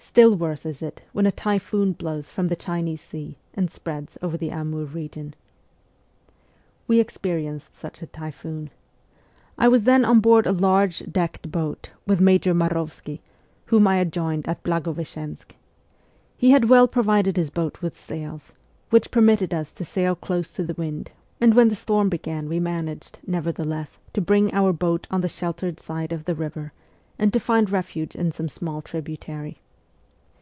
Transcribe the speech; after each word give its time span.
Still 0.00 0.36
worse 0.36 0.66
is 0.66 0.80
it 0.82 1.02
when 1.12 1.26
a 1.26 1.32
typhoon 1.32 1.92
blows 1.92 2.28
from 2.28 2.46
the 2.48 2.56
Chinese 2.56 3.00
Sea 3.00 3.36
and 3.54 3.70
spreads 3.70 4.18
over 4.22 4.36
the 4.36 4.50
Amur 4.50 4.84
region. 4.84 5.34
We 6.88 6.98
experienced 6.98 7.76
such 7.76 8.02
a 8.02 8.06
typhoon. 8.06 8.70
I 9.56 9.68
was 9.68 9.84
then 9.84 10.04
on 10.04 10.18
board 10.18 10.46
a 10.46 10.50
large 10.52 11.04
decked 11.12 11.52
boat, 11.52 11.90
with 12.06 12.20
Major 12.20 12.52
Marovsky, 12.52 13.20
whom 13.66 13.86
I 13.86 13.98
had 13.98 14.12
joined 14.12 14.48
at 14.48 14.62
Blagoveschensk. 14.64 15.54
He 16.36 16.50
had 16.50 16.68
well 16.68 16.88
provided 16.88 17.36
his 17.36 17.50
boat 17.50 17.80
with 17.80 17.96
sails, 17.98 18.54
which 18.90 19.12
permitted 19.12 19.54
us 19.54 19.72
to 19.72 19.84
sail 19.84 20.16
close 20.16 20.52
to 20.54 20.64
the 20.64 20.74
wind, 20.74 21.12
and 21.40 21.54
when 21.54 21.68
the 21.68 21.74
storm 21.76 22.08
began 22.08 22.48
we 22.48 22.58
managed, 22.58 23.20
nevertheless, 23.26 23.98
to 24.14 24.20
bring 24.20 24.52
our 24.52 24.72
boat 24.72 25.06
on 25.12 25.20
the 25.20 25.28
sheltered 25.28 25.78
side 25.78 26.12
of 26.12 26.24
the 26.24 26.34
river 26.34 26.72
and 27.20 27.32
to 27.32 27.38
find 27.38 27.70
refuge 27.70 28.16
in 28.16 28.32
some 28.32 28.48
small 28.48 28.82
tributary. 28.82 29.60